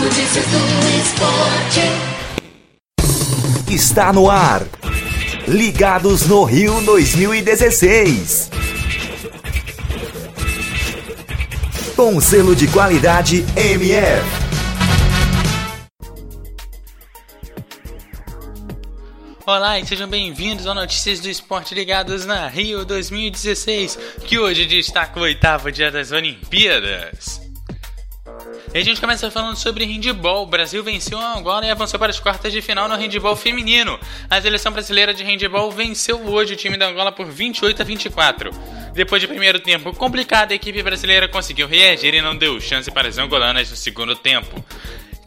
[0.00, 0.56] Notícias do
[0.98, 1.80] esporte.
[3.70, 4.62] Está no ar.
[5.46, 8.50] Ligados no Rio 2016.
[11.94, 14.24] Com selo de qualidade MF.
[19.44, 25.20] Olá e sejam bem-vindos ao Notícias do Esporte Ligados na Rio 2016, que hoje destaca
[25.20, 27.49] o oitavo dia das Olimpíadas.
[28.72, 30.44] E a gente começa falando sobre handball.
[30.44, 33.98] O Brasil venceu a Angola e avançou para as quartas de final no handball feminino.
[34.28, 38.52] A seleção brasileira de handball venceu hoje o time da Angola por 28 a 24.
[38.94, 43.08] Depois de primeiro tempo complicado, a equipe brasileira conseguiu reagir e não deu chance para
[43.08, 44.64] as angolanas no segundo tempo.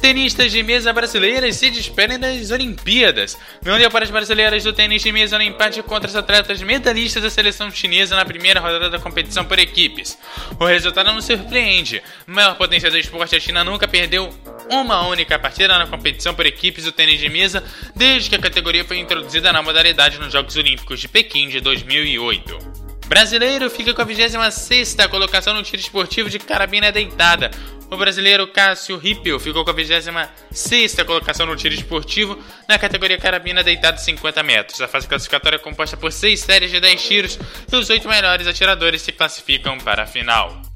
[0.00, 3.36] Tenistas de mesa brasileiras se despedem das Olimpíadas.
[3.60, 7.28] Deu para as brasileiras do tênis de mesa no empate contra os atletas medalhistas da
[7.28, 10.18] seleção chinesa na primeira rodada da competição por equipes.
[10.58, 12.02] O resultado não surpreende.
[12.26, 14.32] Maior potência do esporte, a China nunca perdeu
[14.70, 17.62] uma única partida na competição por equipes do tênis de mesa
[17.94, 22.80] desde que a categoria foi introduzida na modalidade nos Jogos Olímpicos de Pequim de 2008.
[23.06, 27.50] Brasileiro fica com a 26 colocação no tiro esportivo de carabina deitada.
[27.90, 32.38] O brasileiro Cássio Rippel ficou com a 26 colocação no tiro esportivo
[32.68, 34.80] na categoria carabina deitada 50 metros.
[34.80, 37.38] A fase classificatória é composta por 6 séries de 10 tiros
[37.70, 40.69] e os 8 melhores atiradores se classificam para a final.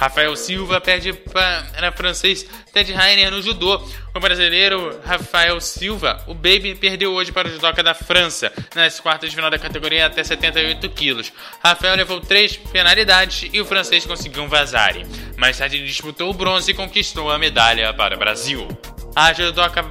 [0.00, 3.86] Rafael Silva perde para francês Ted Rainer no judô.
[4.14, 9.28] O brasileiro Rafael Silva, o Baby, perdeu hoje para o judoca da França nas quartas
[9.28, 11.30] de final da categoria até 78 quilos.
[11.62, 15.04] Rafael levou três penalidades e o francês conseguiu um vazare.
[15.36, 18.66] Mais tarde disputou o bronze e conquistou a medalha para o Brasil.
[19.14, 19.84] A judoca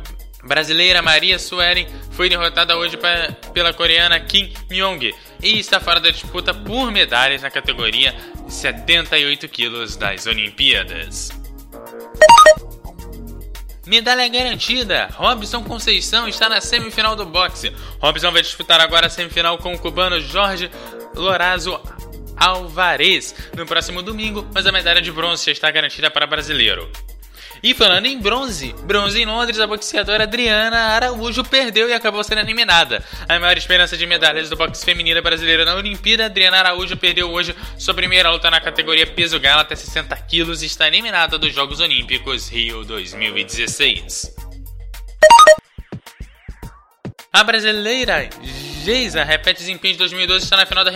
[0.49, 2.97] brasileira Maria Suelen foi derrotada hoje
[3.53, 8.15] pela coreana Kim Myong e está fora da disputa por medalhas na categoria
[8.47, 11.29] 78 quilos das Olimpíadas.
[13.85, 15.09] Medalha garantida!
[15.13, 17.71] Robson Conceição está na semifinal do boxe.
[17.99, 20.69] Robson vai disputar agora a semifinal com o cubano Jorge
[21.15, 21.79] Lorazo
[22.35, 26.89] Alvarez no próximo domingo, mas a medalha de bronze já está garantida para brasileiro.
[27.61, 32.39] E falando em bronze, bronze em Londres, a boxeadora Adriana Araújo perdeu e acabou sendo
[32.39, 33.03] eliminada.
[33.27, 37.53] A maior esperança de medalhas do boxe feminino brasileiro na Olimpíada, Adriana Araújo perdeu hoje
[37.77, 41.81] sua primeira luta na categoria peso galo até 60 quilos e está eliminada dos Jogos
[41.81, 44.35] Olímpicos Rio 2016.
[47.31, 48.29] A brasileira
[48.83, 50.89] Geisa repete desempenho de 2012 e está na final do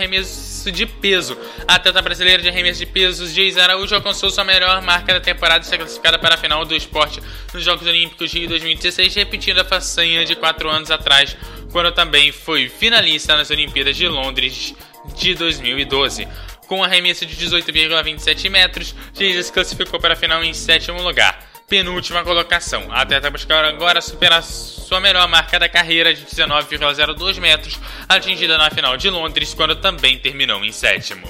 [0.64, 1.38] arremesso de peso.
[1.66, 5.62] A atleta brasileira de arremesso de peso, Geisa Araújo, alcançou sua melhor marca da temporada
[5.62, 7.20] e está classificada para a final do esporte
[7.52, 11.36] nos Jogos Olímpicos Rio 2016, repetindo a façanha de 4 anos atrás,
[11.70, 14.74] quando também foi finalista nas Olimpíadas de Londres
[15.16, 16.26] de 2012.
[16.66, 21.43] Com um arremesso de 18,27 metros, Geisa se classificou para a final em sétimo lugar
[21.68, 22.90] penúltima colocação.
[22.90, 28.70] A atleta buscar agora superar sua melhor marca da carreira de 19,02 metros, atingida na
[28.70, 31.26] final de Londres, quando também terminou em sétimo.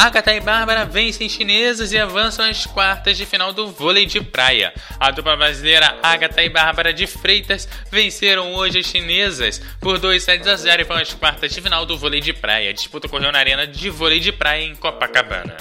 [0.00, 4.72] Agatha e Bárbara vencem chinesas e avançam às quartas de final do vôlei de praia.
[5.00, 10.46] A dupla brasileira Agatha e Bárbara de Freitas venceram hoje as chinesas por 2 sets
[10.46, 12.70] a 0 e vão às quartas de final do vôlei de praia.
[12.70, 15.56] A disputa ocorreu na arena de vôlei de praia em Copacabana.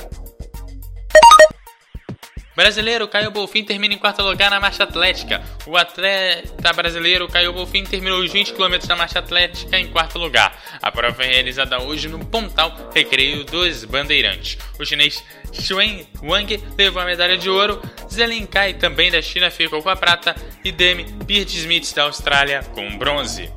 [2.58, 5.44] Brasileiro Caio Bolfin termina em quarto lugar na marcha atlética.
[5.68, 10.60] O atleta brasileiro Caio Bolfin terminou os 20 km da marcha atlética em quarto lugar.
[10.82, 14.58] A prova foi realizada hoje no Pontal Recreio dos Bandeirantes.
[14.80, 15.24] O chinês
[15.54, 17.80] Xuan Wang levou a medalha de ouro,
[18.12, 20.36] Zelen Kai também da China ficou com a prata
[20.66, 23.52] e Demi Peart Smith da Austrália com bronze.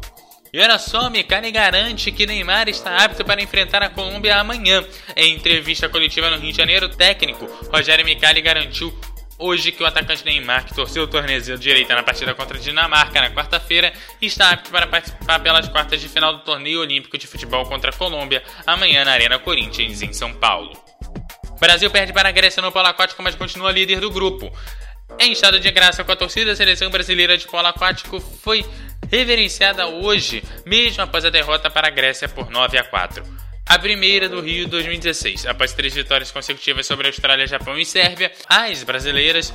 [0.53, 4.85] E olha só, Micali garante que Neymar está apto para enfrentar a Colômbia amanhã.
[5.15, 8.93] Em entrevista coletiva no Rio de Janeiro, o técnico Rogério Micali garantiu
[9.39, 13.21] hoje que o atacante Neymar, que torceu o tornozelo direita na partida contra a Dinamarca
[13.21, 17.65] na quarta-feira, está apto para participar pelas quartas de final do torneio olímpico de futebol
[17.67, 20.73] contra a Colômbia amanhã na Arena Corinthians, em São Paulo.
[21.61, 24.51] Brasil perde para a Grécia no aquático, mas continua líder do grupo.
[25.19, 28.65] Em estado de graça com a torcida, a seleção brasileira de polo aquático foi
[29.11, 33.23] reverenciada hoje, mesmo após a derrota para a Grécia por 9 a 4.
[33.67, 35.47] A primeira do Rio 2016.
[35.47, 39.53] Após três vitórias consecutivas sobre a Austrália, Japão e Sérvia, as brasileiras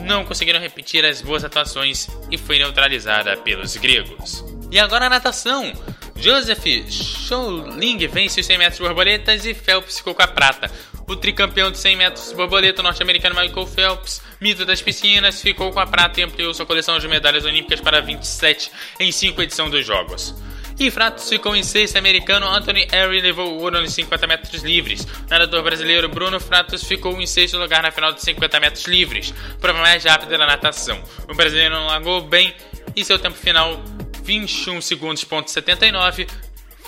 [0.00, 4.44] não conseguiram repetir as boas atuações e foi neutralizada pelos gregos.
[4.70, 5.72] E agora a natação.
[6.16, 10.70] Joseph Schouling vence os 100 metros borboletas e Phelps ficou com a prata.
[11.08, 15.86] O tricampeão de 100 metros borboleta norte-americano Michael Phelps, mito das piscinas, ficou com a
[15.86, 18.70] prata e ampliou sua coleção de medalhas olímpicas para 27
[19.00, 20.34] em 5 edições dos Jogos.
[20.78, 25.06] E Fratos ficou em sexto, americano Anthony Henry levou o ouro nos 50 metros livres.
[25.30, 29.32] Nadador brasileiro Bruno Fratos ficou em sexto lugar na final dos 50 metros livres,
[29.62, 31.02] prova mais rápida da natação.
[31.26, 32.54] O brasileiro não largou bem
[32.94, 33.82] e seu tempo final
[34.22, 36.26] 21 segundos, ponto 79,